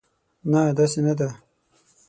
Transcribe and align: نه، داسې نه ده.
نه، 0.51 0.61
داسې 0.77 0.99
نه 1.05 1.13
ده. 1.19 1.27